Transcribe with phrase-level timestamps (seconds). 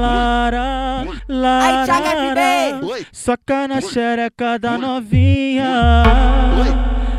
[0.00, 2.80] Lara, Aí, Thiago lara,
[3.12, 6.02] soca na xereca da novinha.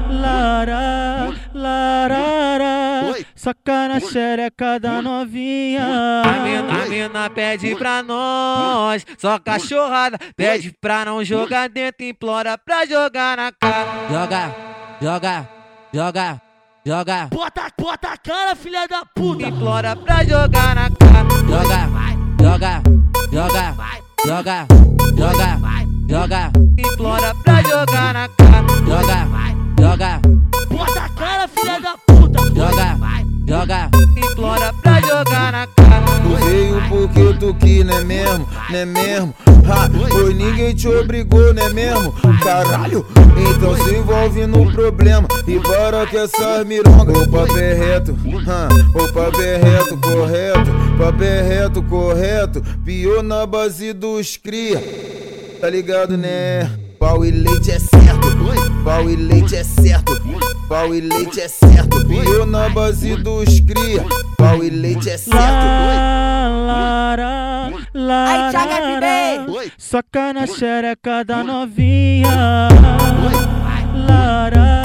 [0.10, 6.24] Lara, larara, soca na xereca da novinha.
[6.24, 10.18] A mina, a mina pede pra nós, só cachorrada.
[10.36, 14.08] Pede pra não jogar dentro, implora pra jogar na cara.
[14.10, 14.56] Joga,
[15.02, 15.50] joga,
[15.94, 16.42] joga,
[16.86, 17.28] joga.
[17.32, 19.48] Bota, bota a cara, filha da puta.
[19.48, 20.93] Implora pra jogar na cara.
[21.54, 21.88] Joga,
[22.42, 22.82] joga,
[23.32, 23.76] joga,
[24.26, 24.68] joga,
[25.16, 25.60] joga,
[26.10, 26.52] joga.
[26.80, 28.66] Implora pra jogar na cara.
[28.88, 29.28] Joga,
[29.80, 30.22] joga,
[30.72, 32.40] Bota a cara, filha da puta.
[32.56, 32.98] joga,
[33.48, 33.90] joga.
[34.18, 36.06] Implora pra jogar na cara.
[36.24, 39.36] Tu veio porque tu quis, né mesmo, né mesmo?
[39.70, 42.12] Ha, pois ninguém te obrigou, né mesmo?
[42.44, 43.06] Caralho,
[43.38, 48.68] então se envolve no problema E bora que essas mirongas Ô papel reto, ha,
[49.00, 49.98] ô papel reto,
[51.04, 54.82] correto Papel reto, correto Pior na base dos cria.
[55.60, 56.70] Tá ligado, né?
[57.00, 58.28] Pau e leite é certo
[58.84, 60.14] Pau e leite é certo
[60.70, 64.06] Pau e leite é certo Pior na base dos cria.
[64.38, 65.38] Pau e leite é certo.
[66.66, 69.46] Lara, lara,
[69.78, 72.70] soca na xereca da novinha.
[74.08, 74.82] Lara,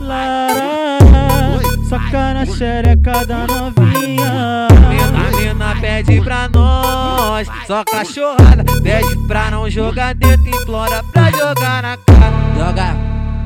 [0.00, 1.52] lara,
[1.88, 4.83] soca na xereca da novinha.
[5.80, 8.64] Pede pra nós, só cachorrada.
[8.82, 12.34] Pede pra não jogar dentro, implora pra jogar na cara.
[12.56, 12.96] Joga,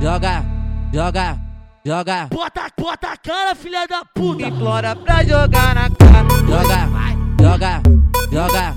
[0.01, 0.45] joga,
[0.93, 1.39] joga,
[1.85, 2.29] joga.
[2.31, 4.47] Bota, bota a cara, filha da puta.
[4.47, 6.29] Implora pra jogar na cara.
[6.47, 6.89] Joga,
[7.41, 7.83] joga,
[8.33, 8.75] joga,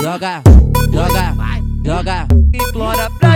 [0.00, 0.42] joga,
[0.92, 1.34] joga,
[1.84, 2.26] joga.
[2.52, 3.33] Implora pra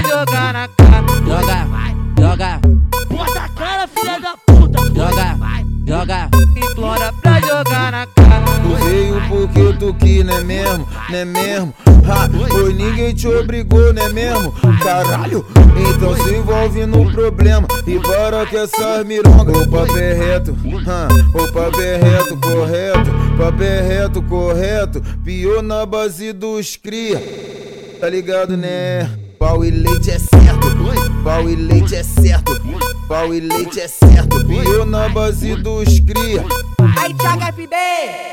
[10.28, 11.74] né mesmo, né mesmo?
[12.06, 14.52] Ha, pois ninguém te obrigou, né mesmo?
[14.82, 15.44] Caralho,
[15.90, 19.56] então se envolve no problema E bora que essas mirongas.
[19.56, 23.10] Ô papel reto, ha, ô papel reto, correto.
[23.38, 25.03] Papel reto, correto.
[25.25, 27.22] Pior na base dos cria.
[28.00, 29.10] Tá ligado, né?
[29.38, 30.69] Pau e leite é certo.
[31.24, 32.60] Pau e leite é certo.
[33.08, 34.44] Pau e leite é certo.
[34.44, 36.44] Pior na base dos cria.
[37.00, 38.28] Aí, Thiago FB.